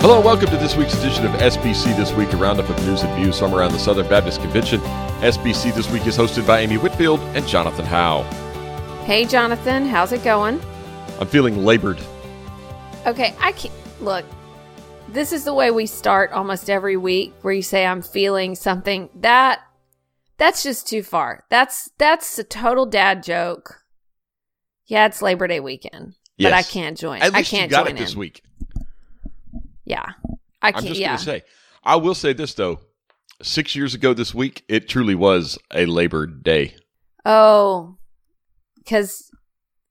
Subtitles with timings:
[0.00, 3.02] Hello and welcome to this week's edition of SBC This Week, a roundup of news
[3.02, 4.80] and views from around the Southern Baptist Convention.
[5.20, 8.22] SBC This Week is hosted by Amy Whitfield and Jonathan Howe.
[9.04, 10.58] Hey, Jonathan, how's it going?
[11.20, 12.00] I'm feeling labored.
[13.06, 14.24] Okay, I can't look.
[15.08, 19.10] This is the way we start almost every week, where you say I'm feeling something.
[19.16, 19.60] That
[20.38, 21.44] that's just too far.
[21.50, 23.82] That's that's a total dad joke.
[24.86, 27.20] Yeah, it's Labor Day weekend, but I can't join.
[27.20, 28.18] At I can't you got join it this in.
[28.18, 28.42] week.
[29.90, 30.12] Yeah,
[30.62, 31.42] I can't, I'm just yeah, going to say.
[31.84, 32.80] I will say this, though.
[33.42, 36.76] Six years ago this week, it truly was a Labor Day.
[37.24, 37.96] oh,
[38.76, 39.30] because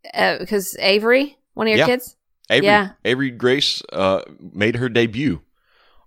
[0.03, 1.85] because Avery, one of your Yeah.
[1.87, 2.15] kids.
[2.51, 2.89] Avery, Yeah.
[3.05, 5.41] Avery Grace uh, made her debut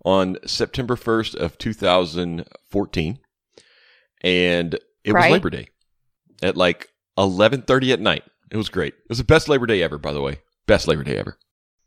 [0.05, 3.19] on September 1st of 2014,
[4.22, 4.74] and
[5.05, 5.69] it was Labor Day
[6.42, 6.88] at like
[7.19, 8.24] 11:30 at night.
[8.50, 8.95] It was great.
[8.95, 10.41] It was the best Labor Day ever, by the way.
[10.67, 11.39] Best Labor Day ever.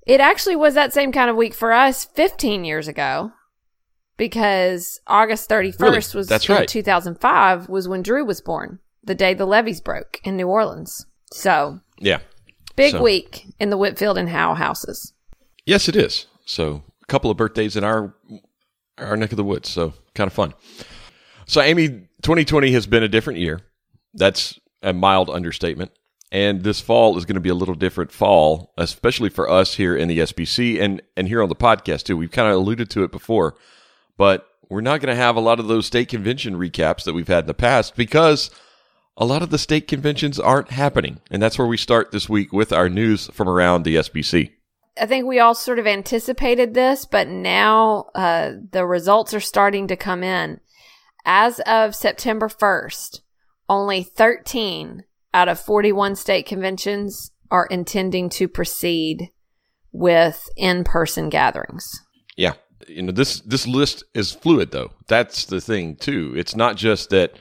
[0.05, 3.31] It actually was that same kind of week for us 15 years ago
[4.17, 5.95] because August 31st Really?
[6.19, 6.67] was That's right.
[6.67, 11.05] 2005 was when Drew was born, the day the levees broke in New Orleans.
[11.33, 12.19] So, Yeah.
[12.75, 15.13] big So- week in the Whitfield and Howe houses.
[15.65, 16.27] Yes, it is.
[16.45, 18.15] So a couple of birthdays in our
[18.97, 19.67] our neck of the woods.
[19.67, 20.53] So kind of fun.
[21.47, 23.59] So Amy, 2020 has been a different year.
[24.13, 25.91] That's a mild understatement.
[26.35, 29.95] And this fall is going to be a little different fall, especially for us here
[29.95, 32.17] in the SBC and and here on the podcast too.
[32.17, 33.55] We've kind of alluded to it before,
[34.17, 37.29] but we're not going to have a lot of those state convention recaps that we've
[37.29, 38.51] had in the past because
[39.15, 41.21] a lot of the state conventions aren't happening.
[41.31, 44.51] And that's where we start this week with our news from around the SBC.
[44.99, 49.87] I think we all sort of anticipated this, but now uh, the results are starting
[49.87, 50.59] to come in.
[51.23, 53.21] As of September 1st,
[53.69, 55.05] only 13
[55.35, 59.31] out of 41 state conventions are intending to proceed
[59.91, 62.01] with in person gatherings.
[62.37, 62.53] Yeah.
[62.87, 64.91] You know, this this list is fluid though.
[65.07, 66.33] That's the thing too.
[66.37, 67.35] It's not just that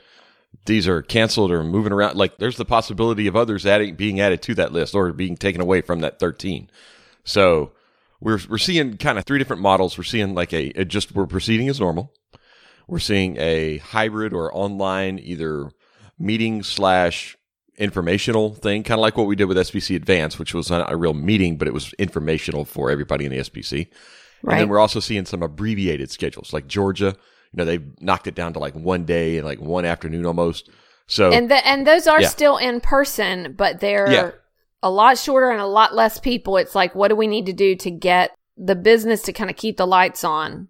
[0.65, 2.17] these are canceled or moving around.
[2.17, 5.61] Like there's the possibility of others adding being added to that list or being taken
[5.61, 6.69] away from that 13.
[7.23, 7.71] So
[8.19, 9.97] we're we're seeing kind of three different models.
[9.97, 12.11] We're seeing like a, a just we're proceeding as normal.
[12.87, 15.71] We're seeing a hybrid or online either
[16.19, 17.37] meeting slash
[17.77, 20.95] informational thing, kind of like what we did with SBC Advance, which was not a
[20.97, 23.87] real meeting, but it was informational for everybody in the SBC.
[24.47, 27.15] And then we're also seeing some abbreviated schedules, like Georgia.
[27.51, 30.69] You know, they've knocked it down to like one day and like one afternoon almost.
[31.07, 32.27] So And the, and those are Yeah.
[32.27, 34.31] still in person, but they're Yeah.
[34.83, 36.57] a lot shorter and a lot less people.
[36.57, 39.55] It's like, what do we need to do to get the business to kind of
[39.55, 40.67] keep the lights on?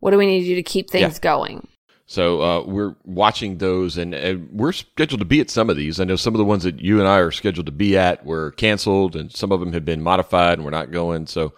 [0.00, 1.20] What do we need to do to keep things Yeah.
[1.22, 1.68] going?
[2.06, 5.98] So uh, we're watching those, and, and we're scheduled to be at some of these.
[6.00, 8.26] I know some of the ones that you and I are scheduled to be at
[8.26, 11.26] were canceled, and some of them have been modified, and we're not going.
[11.26, 11.54] So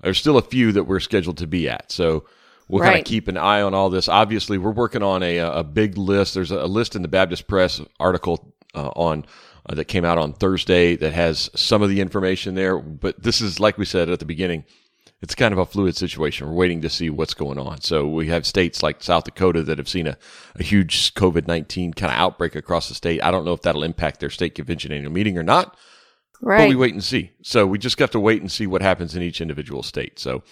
[0.00, 1.90] there's still a few that we're scheduled to be at.
[1.90, 2.24] So
[2.68, 3.00] we'll kind Right.
[3.00, 4.08] of keep an eye on all this.
[4.08, 6.34] Obviously, we're working on a a big list.
[6.34, 9.24] There's a list in the Baptist Press article uh, on.
[9.70, 13.42] Uh, that came out on Thursday that has some of the information there, but this
[13.42, 14.64] is like we said at the beginning
[15.20, 16.46] it's kind of a fluid situation.
[16.46, 17.80] We're waiting to see what's going on.
[17.80, 20.16] So we have states like South Dakota that have seen a,
[20.56, 23.22] a huge COVID 19 kind of outbreak across the state.
[23.22, 25.76] I don't know if that'll impact their state convention annual meeting or not,
[26.40, 26.58] Right.
[26.58, 27.32] but we wait and see.
[27.42, 30.18] So we just have to wait and see what happens in each individual state.
[30.20, 30.44] So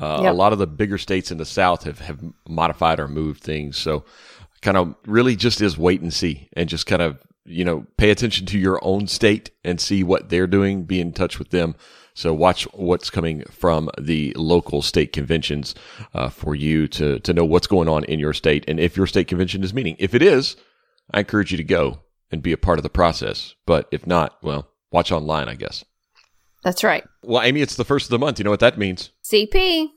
[0.00, 0.32] uh, Yep.
[0.32, 3.76] a lot of the bigger states in the South have, have modified or moved things.
[3.76, 4.04] So
[4.62, 8.08] kind of really just is wait and see and just kind of, you know, pay
[8.10, 11.74] attention to your own state and see what they're doing, be in touch with them.
[12.14, 15.74] So watch what's coming from the local state conventions
[16.14, 19.06] uh, for you to, to know what's going on in your state and if your
[19.08, 19.96] state convention is meeting.
[19.98, 20.56] If it is,
[21.12, 23.54] I encourage you to go and be a part of the process.
[23.66, 25.84] But if not, well, watch online, I guess.
[26.62, 27.04] That's right.
[27.22, 28.38] Well, Amy, it's the first of the month.
[28.38, 29.10] You know what that means?
[29.24, 29.88] CP.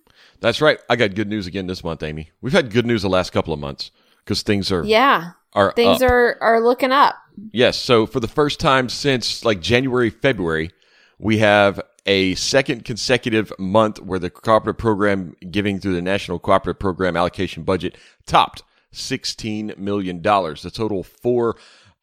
[0.42, 0.80] That's right.
[0.90, 2.32] I got good news again this month, Amy.
[2.42, 3.92] We've had good news the last couple of months
[4.26, 5.32] because things are Yeah.
[5.54, 6.12] are Things up.
[6.12, 7.16] are are looking up.
[7.52, 7.78] Yes.
[7.78, 10.72] So for the first time since like January, February,
[11.20, 16.80] we have a second consecutive month where the cooperative program giving through the National Cooperative
[16.80, 18.64] Program allocation budget topped
[18.94, 20.22] $16 million.
[20.22, 21.58] The total for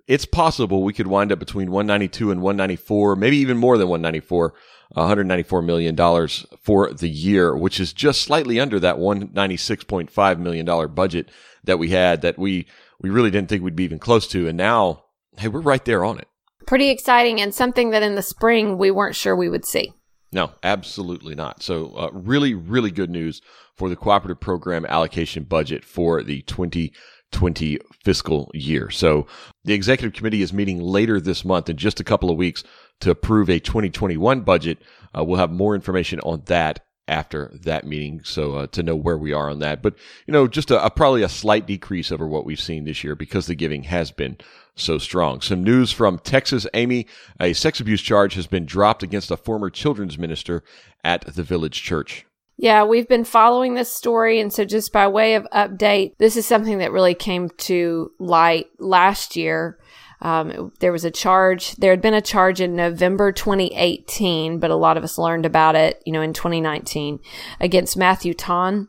[0.06, 4.52] it's possible we could wind up between 192 and 194, maybe even more than 194,
[4.90, 10.88] 194 million dollars for the year, which is just slightly under that 196.5 million dollar
[10.88, 11.30] budget
[11.64, 12.66] that we had that we
[13.00, 14.48] we really didn't think we'd be even close to.
[14.48, 15.04] And now,
[15.36, 16.28] hey, we're right there on it.
[16.66, 19.92] Pretty exciting and something that in the spring we weren't sure we would see.
[20.32, 21.62] No, absolutely not.
[21.62, 23.42] So, uh, really, really good news
[23.76, 28.88] for the cooperative program allocation budget for the 2020 fiscal year.
[28.88, 29.26] So,
[29.64, 32.64] the executive committee is meeting later this month in just a couple of weeks
[33.00, 34.78] to approve a 2021 budget.
[35.14, 38.20] Uh, we'll have more information on that after that meeting.
[38.24, 39.94] So uh, to know where we are on that, but
[40.26, 43.14] you know, just a, a, probably a slight decrease over what we've seen this year
[43.14, 44.38] because the giving has been
[44.74, 45.40] so strong.
[45.40, 47.06] Some news from Texas, Amy.
[47.40, 50.62] A sex abuse charge has been dropped against a former children's minister
[51.04, 52.24] at the village church.
[52.56, 54.40] Yeah, we've been following this story.
[54.40, 58.66] And so, just by way of update, this is something that really came to light
[58.78, 59.78] last year
[60.22, 61.74] um, there was a charge.
[61.76, 65.74] There had been a charge in November 2018, but a lot of us learned about
[65.74, 67.18] it, you know, in 2019
[67.60, 68.88] against Matthew Tonne.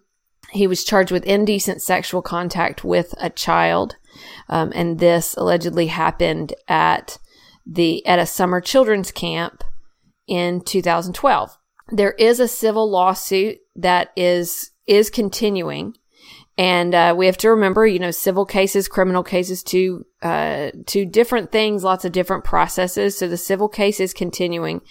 [0.51, 3.95] He was charged with indecent sexual contact with a child,
[4.47, 7.17] um, and this allegedly happened at
[7.65, 9.63] the at a summer children's camp
[10.27, 11.57] in 2012.
[11.89, 15.95] There is a civil lawsuit that is is continuing
[16.57, 21.05] and uh, we have to remember, you know, civil cases, criminal cases, two uh, two
[21.05, 23.17] different things, lots of different processes.
[23.17, 24.81] So the civil case is continuing,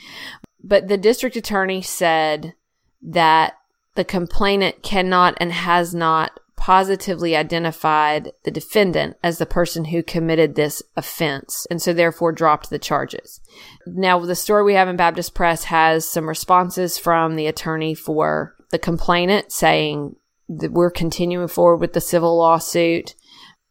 [0.63, 2.55] but the district attorney said
[3.03, 3.55] that
[3.95, 10.55] the complainant cannot and has not positively identified the defendant as the person who committed
[10.55, 13.41] this offense and so therefore dropped the charges.
[13.85, 18.55] Now, the story we have in Baptist Press has some responses from the attorney for
[18.71, 20.15] the complainant saying
[20.49, 23.15] we're continuing forward with the civil lawsuit.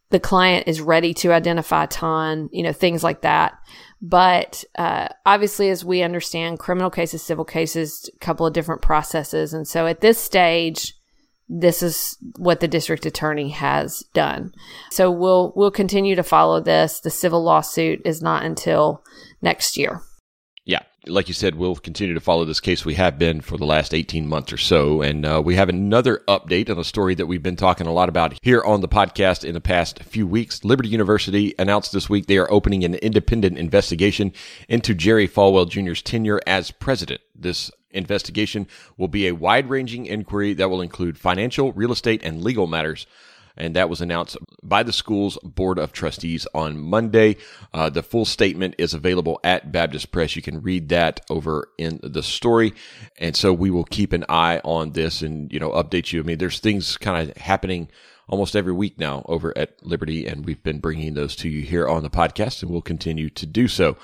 [0.10, 3.54] The client is ready to identify Tonne, you know, things like that.
[4.02, 9.54] But uh, obviously, as we understand, criminal cases, civil cases, a couple of different processes.
[9.54, 10.96] And so at this stage,
[11.48, 14.54] this is what the district attorney has done.
[14.90, 17.02] So we'll we'll continue to follow this.
[17.02, 19.04] The civil lawsuit is not until
[19.42, 20.02] next year
[21.08, 22.86] like you said, we'll continue to follow this case.
[22.86, 25.02] We have been for the last 18 months or so.
[25.02, 28.10] And uh, we have another update on a story that we've been talking a lot
[28.10, 30.64] about here on the podcast in the past few weeks.
[30.64, 34.32] Liberty University announced this week they are opening an independent investigation
[34.70, 37.22] into Jerry Falwell Jr.'s tenure as president.
[37.34, 42.44] This investigation will be a wide ranging inquiry that will include financial, real estate, and
[42.44, 43.08] legal matters
[43.58, 47.38] and that was announced by the school's board of trustees on Monday.
[47.74, 50.36] Uh, the full statement is available at Baptist Press.
[50.36, 52.74] You can read that over in the story,
[53.18, 56.22] and so we will keep an eye on this and you know update you.
[56.22, 57.90] I mean, there's things kind of happening
[58.28, 61.88] almost every week now over at Liberty, and we've been bringing those to you here
[61.88, 63.98] on the podcast, and we'll continue to do so.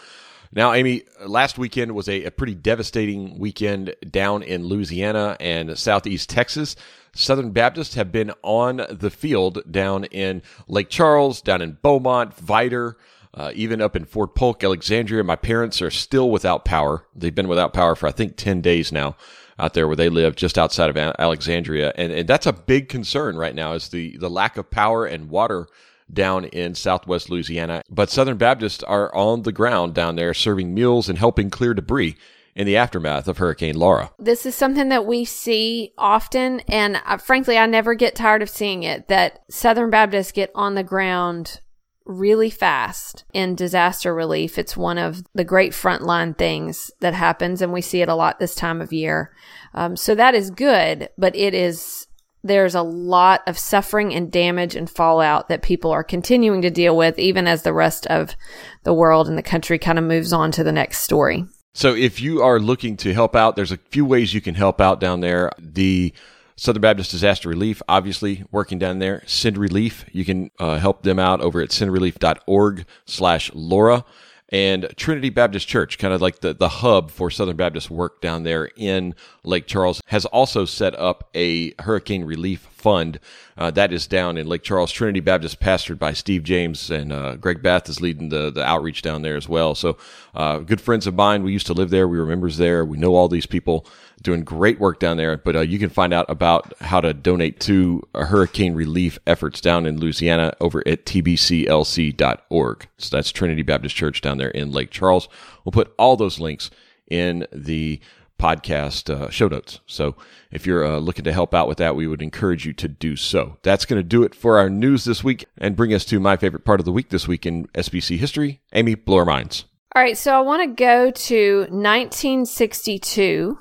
[0.58, 6.32] Now, Amy, last weekend was a, a, pretty devastating weekend down in Louisiana and southeast
[6.32, 6.76] Texas.
[7.14, 12.96] Southern Baptists have been on the field down in Lake Charles, down in Beaumont, Vidor,
[13.36, 15.24] uh, even up in Fort Polk, Alexandria.
[15.24, 17.06] My parents are still without power.
[17.16, 19.16] They've been without power for, I think, 10 days now
[19.60, 21.94] out there where they live just outside of Alexandria.
[21.96, 25.30] And, and that's a big concern right now is the, the lack of power and
[25.30, 25.68] water
[26.12, 27.82] down in southwest Louisiana.
[27.90, 32.16] But Southern Baptists are on the ground down there serving meals and helping clear debris
[32.56, 34.12] in the aftermath of Hurricane Laura.
[34.18, 38.50] This is something that we see often, and uh, frankly, I never get tired of
[38.50, 41.62] seeing it that Southern Baptists get on the ground
[42.04, 44.58] really fast in disaster relief.
[44.58, 48.40] It's one of the great frontline things that happens, and we see it a lot
[48.40, 49.36] this time of year.
[49.76, 52.07] Um, so that is good, but it is
[52.48, 56.96] there's a lot of suffering and damage and fallout that people are continuing to deal
[56.96, 58.36] with, even as the rest of
[58.84, 61.46] the world and the country kind of moves on to the next story.
[61.74, 64.82] So if you are looking to help out, there's a few ways you can help
[64.82, 65.52] out down there.
[65.60, 66.12] The
[66.56, 69.22] Southern Baptist Disaster Relief, obviously working down there.
[69.28, 74.04] Send Relief, you can uh, help them out over at sendrelief.org slash Laura.
[74.50, 78.44] And Trinity Baptist Church, kind of like the, the hub for Southern Baptist work down
[78.44, 79.14] there in
[79.44, 83.20] Lake Charles, has also set up a hurricane relief fund
[83.58, 84.94] uh, that is down in Lake Charles.
[84.94, 89.02] Trinity Baptist, pastored by Steve James, and uh, Greg Bath is leading the, the outreach
[89.02, 89.76] down there as well.
[89.76, 89.98] So,
[90.34, 91.44] uh, good friends of mine.
[91.44, 92.08] We used to live there.
[92.08, 92.86] We were members there.
[92.86, 93.86] We know all these people
[94.22, 95.36] doing great work down there.
[95.36, 99.86] But uh, you can find out about how to donate to hurricane relief efforts down
[99.86, 102.88] in Louisiana over at tbclc.org.
[102.98, 105.28] So that's Trinity Baptist Church down there in Lake Charles.
[105.66, 106.70] We'll put all those links
[107.10, 108.00] in the
[108.38, 109.80] podcast uh, show notes.
[109.86, 110.16] So
[110.52, 113.16] if you're uh, looking to help out with that, we would encourage you to do
[113.16, 113.58] so.
[113.64, 116.38] That's going to do it for our news this week and bring us to my
[116.38, 118.62] favorite part of the week this week in SBC history.
[118.74, 119.66] Amy, blow our minds.
[119.96, 123.58] All right, so I want to go to 1962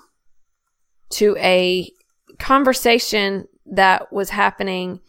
[1.08, 1.90] to a
[2.38, 5.00] conversation that was happening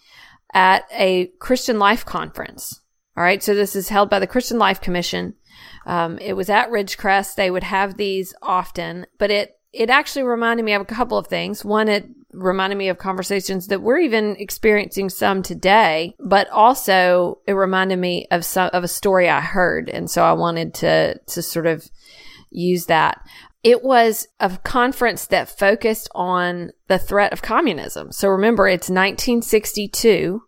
[0.53, 2.81] at a Christian Life conference.
[3.17, 5.33] All right, so this is held by the Christian Life Commission.
[5.85, 7.35] Um, it was at Ridgecrest.
[7.35, 11.27] They would have these often, but it it actually reminded me of a couple of
[11.27, 11.63] things.
[11.63, 17.53] One, it reminded me of conversations that we're even experiencing some today, but also it
[17.53, 21.41] reminded me of some of a story I heard, and so I wanted to to
[21.41, 21.89] sort of
[22.49, 23.21] use that.
[23.63, 28.11] It was a conference that focused on the threat of communism.
[28.11, 30.41] So remember, it's 1962.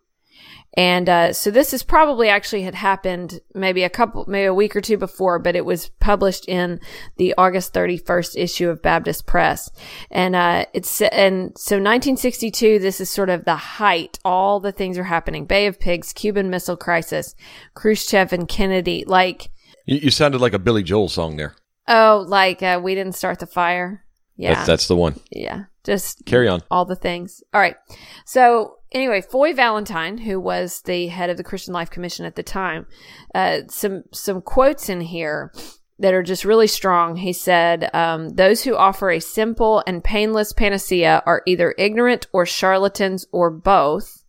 [0.74, 4.76] And uh, so this is probably actually had happened maybe a couple, maybe a week
[4.76, 6.80] or two before, but it was published in
[7.16, 9.70] the August 31st issue of Baptist Press.
[10.10, 12.78] And uh, it's and so 1962.
[12.78, 14.18] This is sort of the height.
[14.24, 17.34] All the things are happening: Bay of Pigs, Cuban Missile Crisis,
[17.74, 19.04] Khrushchev and Kennedy.
[19.04, 19.50] Like
[19.86, 21.56] you, you sounded like a Billy Joel song there.
[21.88, 24.04] Oh, like uh, we didn't start the fire.
[24.36, 25.18] Yeah, that's, that's the one.
[25.32, 26.62] Yeah, just carry on.
[26.70, 27.42] All the things.
[27.52, 27.76] All right.
[28.24, 32.42] So anyway, Foy Valentine, who was the head of the Christian Life Commission at the
[32.42, 32.86] time,
[33.34, 35.52] uh, some some quotes in here
[35.98, 37.16] that are just really strong.
[37.16, 42.46] He said, um, "Those who offer a simple and painless panacea are either ignorant or
[42.46, 44.19] charlatans or both."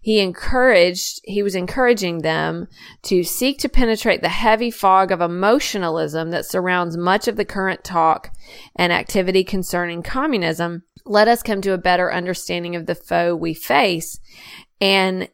[0.00, 2.66] He encouraged, he was encouraging them
[3.02, 7.84] to seek to penetrate the heavy fog of emotionalism that surrounds much of the current
[7.84, 8.32] talk
[8.74, 10.84] and activity concerning communism.
[11.04, 14.18] Let us come to a better understanding of the foe we face.
[14.80, 15.28] And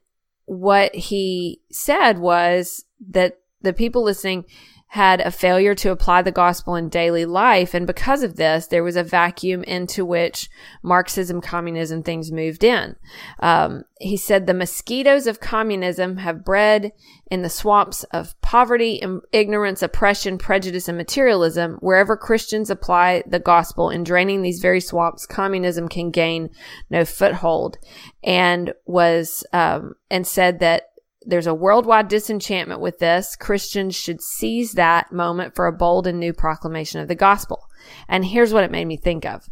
[0.46, 4.44] what he said was that the people listening
[4.88, 7.74] had a failure to apply the gospel in daily life.
[7.74, 10.48] And because of this, there was a vacuum into which
[10.82, 12.94] Marxism, communism, things moved in.
[13.40, 16.92] Um, he said the mosquitoes of communism have bred
[17.30, 19.02] in the swamps of poverty,
[19.32, 21.78] ignorance, oppression, prejudice, and materialism.
[21.80, 26.48] Wherever Christians apply the gospel in draining these very swamps, communism can gain
[26.90, 27.76] no foothold.
[28.22, 30.90] And was, um, and said that
[31.26, 33.37] there's a worldwide disenchantment with this.
[33.37, 37.66] Christians should seize that moment for a bold and new proclamation of the gospel.
[38.09, 39.49] And here's what it made me think of.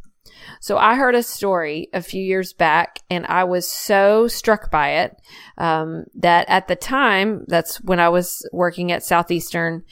[0.60, 4.90] So I heard a story a few years back and I was so struck by
[4.90, 5.16] it
[5.58, 9.82] um, that at the time, that's when I was working at Southeastern,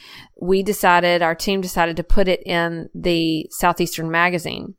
[0.41, 4.75] we decided, our team decided to put it in the Southeastern magazine.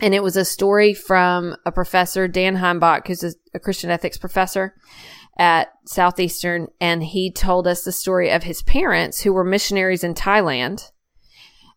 [0.00, 4.18] And it was a story from a professor, Dan Heimbach, who's a, a Christian ethics
[4.18, 4.74] professor
[5.38, 10.14] at Southeastern, and he told us the story of his parents who were missionaries in
[10.14, 10.90] Thailand.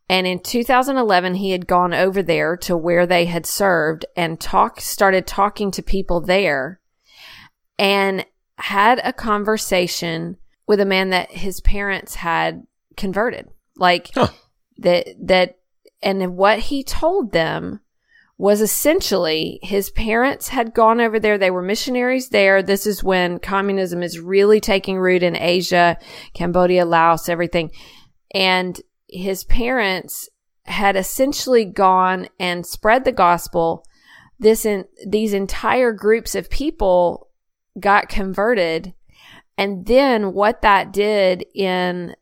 [0.10, 4.82] And in 2011, he had gone over there to where they had served and talk,
[4.82, 6.82] started talking to people there
[7.78, 8.26] and
[8.58, 10.38] had a conversation
[10.68, 12.64] with a man that his parents had
[12.98, 13.48] converted.
[13.78, 14.28] Like huh.
[14.80, 15.60] that, that,
[16.02, 17.80] and what he told them
[18.42, 21.38] was essentially his parents had gone over there.
[21.38, 22.64] They were missionaries there.
[22.64, 25.96] This is when communism is really taking root in Asia,
[26.34, 27.70] Cambodia, Laos, everything.
[28.34, 30.28] And his parents
[30.66, 33.86] had essentially gone and spread the gospel.
[34.40, 37.28] This in these entire groups of people
[37.80, 38.96] got converted.
[39.56, 42.16] And then what that did in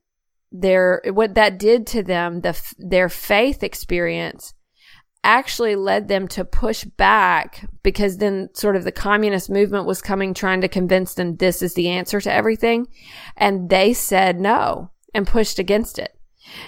[0.51, 4.53] their, what that did to them, the, their faith experience
[5.23, 10.33] actually led them to push back because then sort of the communist movement was coming
[10.33, 12.87] trying to convince them this is the answer to everything.
[13.35, 16.18] And they said no and pushed against it.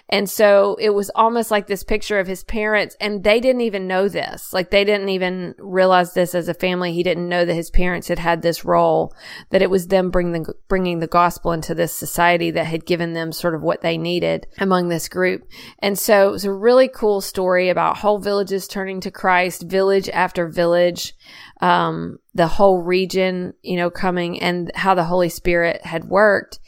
[0.10, 3.88] And so it was almost like this picture of his parents and they didn't even
[3.88, 4.54] know this.
[4.54, 6.94] Like they didn't even realize this as a family.
[6.94, 9.14] He didn't know that his parents had had this role,
[9.50, 13.14] that it was them bringing the, bringing the gospel into this society that had given
[13.14, 15.44] them sort of what they needed among this group.
[15.80, 20.10] And so it was a really cool story about whole villages turning to Christ, village
[20.10, 21.14] after village.
[21.62, 26.60] Um, the whole region, you know, coming and how the Holy Spirit had worked.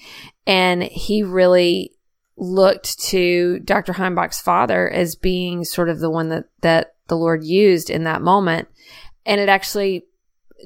[0.45, 1.92] And he really
[2.37, 3.93] looked to Dr.
[3.93, 8.21] Heimbach's father as being sort of the one that, that the Lord used in that
[8.21, 8.67] moment.
[9.25, 10.05] And it actually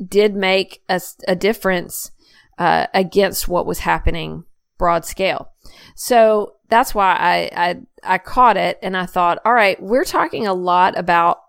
[0.06, 2.12] did make a, a difference
[2.58, 4.44] uh, against what was happening
[4.78, 5.52] broad scale.
[5.96, 10.48] So that's why I, I, I caught it and I thought, all right, we're talking
[10.48, 11.40] a lot about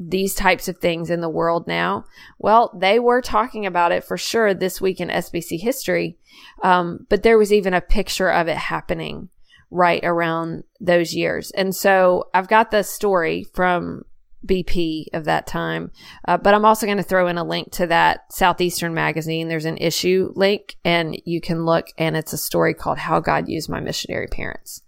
[0.00, 2.04] these types of things in the world now.
[2.38, 6.18] Well, they were talking about it for sure this week in SBC history.
[6.62, 9.28] Um, but there was even a picture of it happening
[9.72, 11.50] right around those years.
[11.52, 14.02] And so I've got the story from
[14.46, 15.90] BP of that time,
[16.28, 19.48] uh, but I'm also going to throw in a link to that Southeastern magazine.
[19.48, 23.48] There's an issue link, and you can look, and it's a story called How God
[23.48, 24.82] Used My Missionary Parents.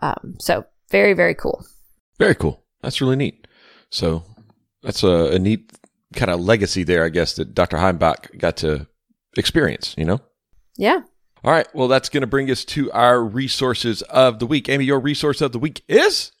[0.00, 1.64] Um, so very, very cool.
[2.18, 2.62] Very cool.
[2.82, 3.46] That's really neat.
[3.90, 4.24] So
[4.82, 5.70] that's a, a neat
[6.14, 7.76] kind of legacy there, I guess, that Dr.
[7.76, 8.86] Heimbach got to
[9.36, 10.20] experience, you know?
[10.76, 11.00] Yeah.
[11.44, 11.68] All right.
[11.74, 14.70] Well, that's going to bring us to our resources of the week.
[14.70, 16.32] Amy, your resource of the week is?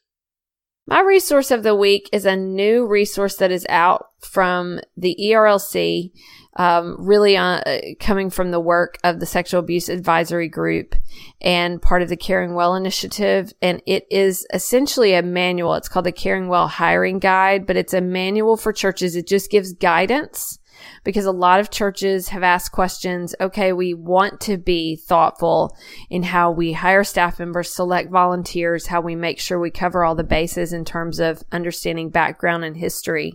[0.86, 6.10] My resource of the week is a new resource that is out from the ERLC,
[6.56, 7.60] um, really uh,
[8.00, 10.94] coming from the work of the Sexual Abuse Advisory Group
[11.42, 13.52] and part of the Caring Well initiative.
[13.60, 15.74] And it is essentially a manual.
[15.74, 19.16] It's called the Caring Well Hiring Guide, but it's a manual for churches.
[19.16, 20.58] It just gives guidance
[21.04, 23.34] because a lot of churches have asked questions.
[23.40, 25.76] Okay, we want to be thoughtful
[26.10, 30.14] in how we hire staff members, select volunteers, how we make sure we cover all
[30.14, 33.34] the bases in terms of understanding background and history.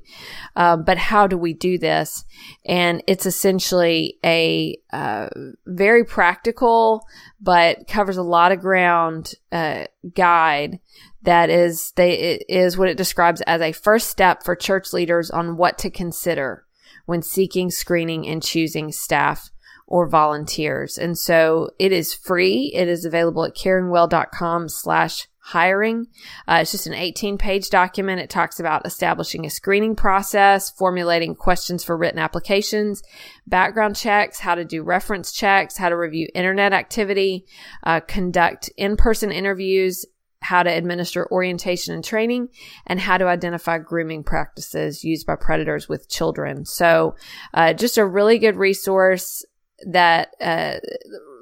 [0.55, 2.25] Um, but how do we do this?
[2.65, 5.29] And it's essentially a uh,
[5.65, 7.05] very practical,
[7.39, 10.79] but covers a lot of ground uh, guide
[11.23, 15.57] that is they is what it describes as a first step for church leaders on
[15.57, 16.65] what to consider
[17.09, 19.49] when seeking, screening, and choosing staff
[19.87, 20.97] or volunteers.
[20.97, 22.71] And so it is free.
[22.75, 26.05] It is available at caringwell.com slash hiring.
[26.47, 28.21] Uh, it's just an 18 page document.
[28.21, 33.01] It talks about establishing a screening process, formulating questions for written applications,
[33.47, 37.45] background checks, how to do reference checks, how to review internet activity,
[37.83, 40.05] uh, conduct in person interviews,
[40.41, 42.49] how to administer orientation and training,
[42.87, 46.65] and how to identify grooming practices used by predators with children.
[46.65, 47.15] So,
[47.53, 49.45] uh, just a really good resource
[49.87, 50.75] that uh,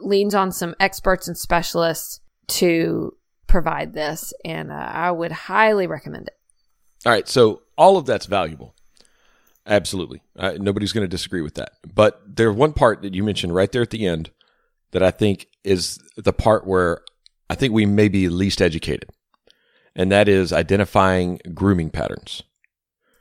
[0.02, 3.16] leans on some experts and specialists to
[3.48, 6.38] provide this, and uh, I would highly recommend it.
[7.06, 8.76] All right, so all of that's valuable.
[9.66, 10.22] Absolutely.
[10.38, 11.74] Uh, nobody's going to disagree with that.
[11.94, 14.32] But there's one part that you mentioned right there at the end
[14.92, 17.02] that I think is the part where
[17.50, 19.10] I think we may be least educated,
[19.96, 22.44] and that is identifying grooming patterns.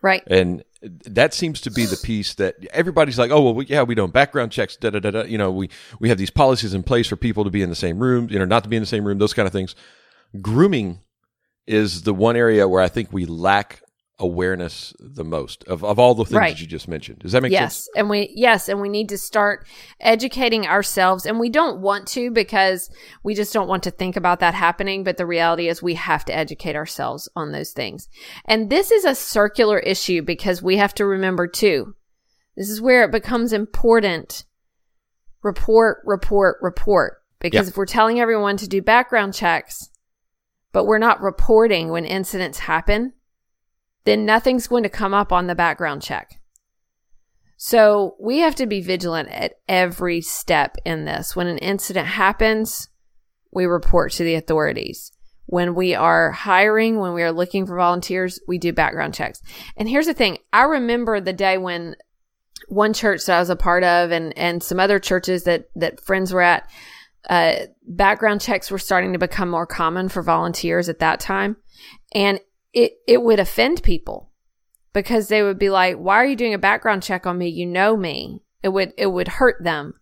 [0.03, 0.23] Right.
[0.27, 3.95] And that seems to be the piece that everybody's like, oh well, we, yeah, we
[3.95, 5.23] don't background checks, da da da da.
[5.23, 7.77] You know, we we have these policies in place for people to be in the
[7.77, 9.75] same room, you know, not to be in the same room, those kind of things.
[10.41, 11.01] Grooming
[11.67, 13.83] is the one area where I think we lack
[14.18, 16.55] awareness the most of, of all the things Right.
[16.55, 17.18] that you just mentioned.
[17.18, 17.88] Does that make yes sense?
[17.94, 18.00] Yes.
[18.00, 19.66] And we yes and we need to start
[20.00, 22.88] educating ourselves and we don't want to because
[23.22, 26.24] we just don't want to think about that happening but the reality is we have
[26.24, 28.09] to educate ourselves on those things
[28.46, 31.94] and this is a circular issue because we have to remember too
[32.57, 34.44] this is where it becomes important
[35.42, 37.70] report report report because Yeah.
[37.70, 39.90] if we're telling everyone to do background checks
[40.72, 43.12] but we're not reporting when incidents happen
[44.07, 46.40] then nothing's going to come up on the background check
[47.57, 51.35] so we have to be vigilant at every step in this.
[51.35, 52.88] When an incident happens,
[53.51, 55.11] we report to the authorities.
[55.47, 59.40] When we are hiring, when we are looking for volunteers, we do background checks.
[59.77, 60.38] And here's the thing.
[60.53, 61.97] I remember the day when
[62.69, 66.05] one church that I was a part of and, and some other churches that, that
[66.05, 66.69] friends were at,
[67.31, 71.57] uh, background checks were starting to become more common for volunteers at that time.
[72.12, 72.40] And
[72.77, 74.31] it, it would offend people
[74.93, 77.49] because they would be like, "Why are you doing a background check on me?
[77.49, 79.95] You know me." It would it would hurt them.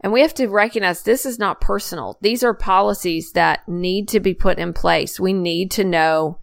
[0.00, 2.18] And we have to recognize this is not personal.
[2.20, 5.18] These are policies that need to be put in place.
[5.18, 6.40] We need to know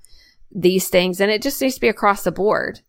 [0.51, 2.81] these things and it just needs to be across the board.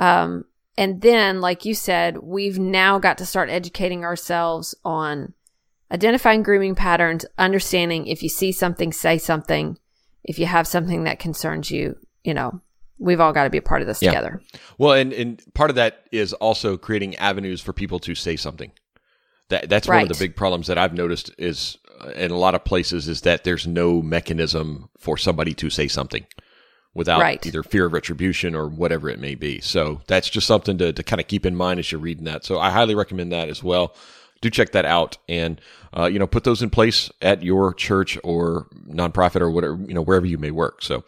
[0.00, 0.44] Um,
[0.78, 5.34] and then, like you said, we've now got to start educating ourselves on
[5.90, 9.78] identifying grooming patterns, understanding if you see something, say something.
[10.24, 12.60] If you have something that concerns you, you know,
[12.98, 14.10] we've all got to be a part of this Yeah.
[14.10, 14.42] together.
[14.78, 18.72] Well, and, and part of that is also creating avenues for people to say something.
[19.48, 22.56] That that's one of the big problems that I've noticed is uh, in a lot
[22.56, 26.26] of places is that there's no mechanism for somebody to say something
[26.94, 27.46] without Right.
[27.46, 29.60] either fear of retribution or whatever it may be.
[29.60, 32.44] So that's just something to, to kind of keep in mind as you're reading that.
[32.44, 33.94] So I highly recommend that as well.
[34.40, 35.60] Do check that out and
[35.96, 39.94] uh, you know put those in place at your church or nonprofit or whatever you
[39.94, 40.82] know wherever you may work.
[40.82, 41.04] So.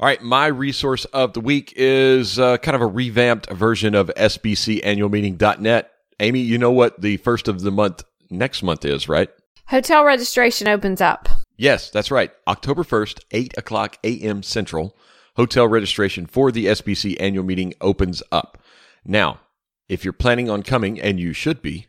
[0.00, 4.10] All right, my resource of the week is uh, kind of a revamped version of
[4.16, 5.92] sbcannualmeeting.net.
[6.18, 9.28] Amy, you know what the first of the month next month is, right?
[9.68, 11.28] Hotel registration opens up.
[11.56, 12.32] Yes, that's right.
[12.48, 14.42] October 1st, 8 o'clock a.m.
[14.42, 14.96] Central,
[15.36, 18.58] hotel registration for the SBC annual meeting opens up.
[19.04, 19.40] Now,
[19.88, 21.86] if you're planning on coming, and you should be,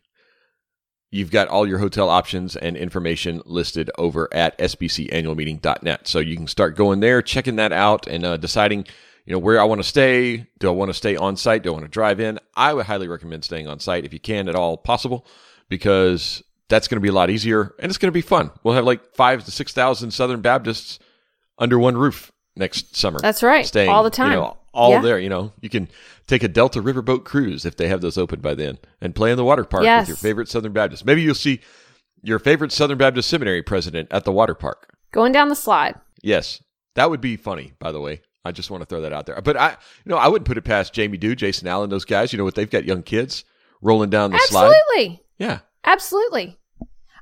[1.15, 6.08] you've got all your hotel options and information listed over at sbcannualmeeting.net.
[6.08, 8.86] So you can start going there, checking that out, and uh, deciding,
[9.25, 10.45] you know, where I want to stay.
[10.60, 11.63] Do I want to stay on site?
[11.63, 12.38] Do I want to drive in?
[12.56, 15.25] I would highly recommend staying on site if you can at all possible,
[15.69, 18.51] because that's going to be a lot easier and it's going to be fun.
[18.63, 20.99] We'll have like five to six thousand Southern Baptists
[21.58, 23.19] under one roof next summer.
[23.19, 23.65] That's right.
[23.65, 24.32] Staying all the time.
[24.32, 25.01] You know, all Yeah.
[25.01, 25.19] there.
[25.19, 25.88] You know, you can
[26.27, 29.38] take a Delta Riverboat cruise if they have those open by then, and play in
[29.38, 30.01] the water park Yes.
[30.03, 31.05] with your favorite Southern Baptist.
[31.05, 31.61] Maybe you'll see
[32.21, 34.89] your favorite Southern Baptist Seminary president at the water park.
[35.11, 35.95] Going down the slide.
[36.21, 36.61] Yes,
[36.95, 37.73] that would be funny.
[37.79, 39.39] By the way, I just want to throw that out there.
[39.41, 42.33] But I, you know, I wouldn't put it past Jamie Dew, Jason Allen, those guys.
[42.33, 42.55] You know what?
[42.55, 43.43] They've got young kids
[43.81, 44.73] rolling down the slide.
[44.91, 45.23] Absolutely.
[45.38, 46.57] Yeah, Absolutely.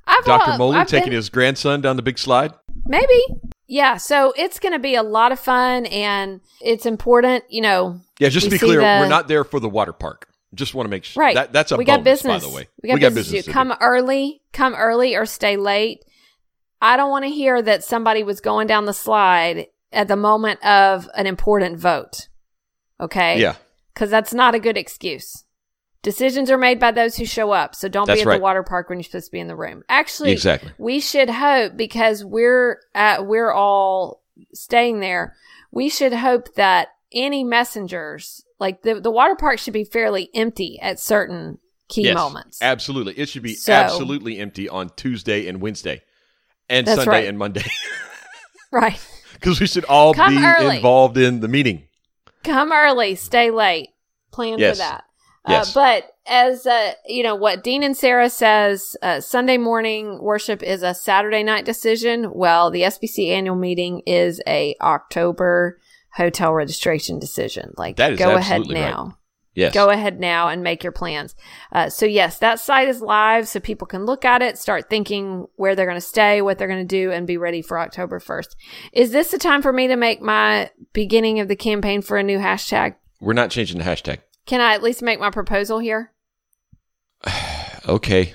[0.07, 0.51] I've, Dr.
[0.51, 2.53] uh, Mohler taking been- his grandson down the big slide.
[2.85, 3.21] Maybe.
[3.73, 3.97] Yeah.
[3.97, 7.99] So it's going to be a lot of fun and it's important, you know.
[8.19, 10.27] Yeah, just to be clear, the- we're not there for the water park.
[10.53, 11.33] Just want to make sure Right.
[11.33, 12.43] that that's a we bonus, got business.
[12.43, 12.67] by the way.
[12.83, 13.41] We got business, to do.
[13.41, 13.51] to do.
[13.51, 16.05] Come early, come early or stay late.
[16.79, 20.63] I don't want to hear that somebody was going down the slide at the moment
[20.63, 22.27] of an important vote.
[23.01, 23.39] Okay?
[23.41, 23.55] Yeah,
[23.95, 25.42] Because that's not a good excuse.
[26.03, 27.73] Decisions are made by those who show up.
[27.75, 28.37] So don't That's be at right.
[28.37, 29.83] the water park when you're supposed to be in the room.
[29.89, 30.71] Actually, exactly.
[30.77, 34.21] we should hope because we're at, we're all
[34.53, 35.35] staying there.
[35.71, 40.77] We should hope that any messengers, like the the water park, should be fairly empty
[40.81, 41.57] at certain
[41.89, 42.59] key Yes, moments.
[42.61, 46.01] Absolutely, it should be So- absolutely empty on Tuesday and Wednesday,
[46.69, 47.27] and Sunday right.
[47.27, 47.63] and Monday,
[48.71, 48.99] right.
[49.33, 50.77] because we should all Come be early.
[50.77, 51.87] involved in the meeting.
[52.43, 53.89] Come early, stay late.
[54.31, 54.77] Plan Yes.
[54.77, 55.03] for that.
[55.47, 55.75] Yes.
[55.75, 60.83] Uh, but as uh, you know, what Dean Inserra says, uh, Sunday morning worship is
[60.83, 62.31] a Saturday night decision.
[62.33, 65.79] Well, the SBC annual meeting is a October
[66.15, 67.73] hotel registration decision.
[67.77, 68.89] Like, That is go ahead absolutely right.
[68.89, 69.17] now.
[69.55, 71.35] Yes, Go ahead now and make your plans.
[71.71, 75.45] Uh, so yes, that site is live, so people can look at it, start thinking
[75.57, 78.19] where they're going to stay, what they're going to do, and be ready for October
[78.19, 78.55] first.
[78.93, 82.23] Is this the time for me to make my beginning of the campaign for a
[82.23, 82.95] new hashtag?
[83.19, 84.19] we're not changing the hashtag.
[84.45, 86.11] Can I at least make my proposal here?
[87.85, 88.33] Okay,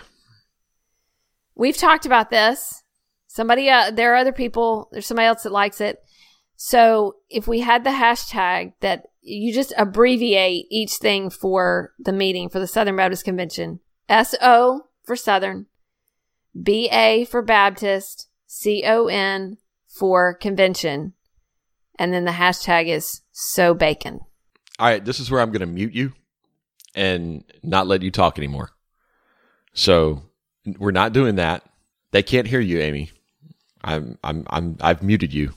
[1.59, 2.85] We've talked about this.
[3.27, 4.89] Somebody, uh, there are other people.
[4.93, 5.99] There's somebody else that likes it.
[6.55, 12.49] So if we had the hashtag that you just abbreviate each thing for the meeting
[12.49, 15.67] for the Southern Baptist Convention, SO for Southern,
[16.55, 18.29] BA for Baptist,
[18.63, 21.13] CON for convention,
[21.99, 24.21] and then the hashtag is so bacon.
[24.79, 25.05] All right.
[25.05, 26.13] This is where I'm going to mute you
[26.95, 28.71] and not let you talk anymore.
[29.75, 30.23] So
[30.79, 31.65] we're not doing that.
[32.11, 33.11] They can't hear you, Amy.
[33.83, 35.53] I'm I'm I'm I've muted you.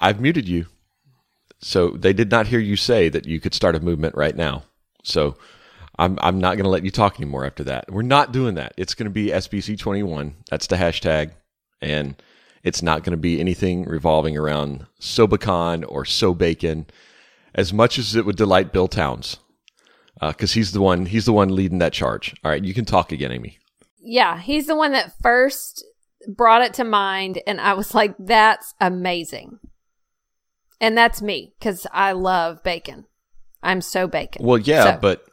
[0.00, 0.66] I've muted you.
[1.60, 4.64] So they did not hear you say that you could start a movement right now.
[5.02, 5.36] So
[5.98, 7.90] I'm I'm not going to let you talk anymore after that.
[7.92, 8.74] We're not doing that.
[8.76, 10.34] It's going to be SBC21.
[10.50, 11.32] That's the hashtag
[11.80, 12.20] and
[12.62, 16.86] it's not going to be anything revolving around Sobacon or So Bacon
[17.54, 19.38] as much as it would delight Bill Towns.
[20.20, 22.34] Uh, because he's the one, he's the one leading that charge.
[22.44, 23.58] All right, you can talk again, Amy.
[24.00, 25.84] Yeah, he's the one that first
[26.26, 29.58] brought it to mind, and I was like, that's amazing.
[30.80, 33.04] And that's me because I love bacon.
[33.62, 34.44] I'm so bacon.
[34.44, 35.24] Well, yeah, So- but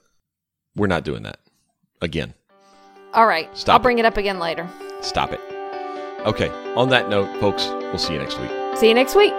[0.75, 1.39] we're not doing that
[2.01, 2.34] again.
[3.13, 3.47] All right.
[3.58, 3.84] Stop I'll it.
[3.84, 4.67] bring it up again later.
[5.01, 5.39] Stop it.
[6.25, 6.49] Okay.
[6.75, 8.51] On that note, folks, we'll see you next week.
[8.78, 9.34] See you next week.